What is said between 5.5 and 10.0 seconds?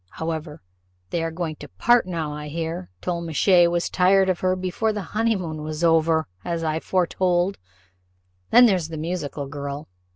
was over, as I foretold. Then there's the musical girl.